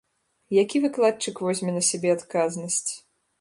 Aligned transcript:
Які 0.61 0.79
выкладчык 0.85 1.35
возьме 1.49 1.71
на 1.77 1.83
сябе 1.91 2.09
адказнасць? 2.17 2.89